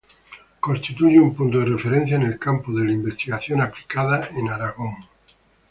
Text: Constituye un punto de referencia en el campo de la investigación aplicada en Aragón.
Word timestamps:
Constituye 0.59 1.19
un 1.19 1.35
punto 1.35 1.59
de 1.59 1.65
referencia 1.65 2.15
en 2.15 2.23
el 2.23 2.39
campo 2.39 2.71
de 2.71 2.85
la 2.85 2.91
investigación 2.91 3.61
aplicada 3.61 4.29
en 4.35 4.49
Aragón. 4.49 4.95